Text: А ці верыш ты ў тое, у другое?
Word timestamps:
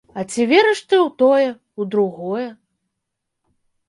А 0.19 0.21
ці 0.31 0.45
верыш 0.51 0.79
ты 0.93 0.95
ў 1.05 1.09
тое, 1.21 1.49
у 1.81 1.87
другое? 1.97 2.47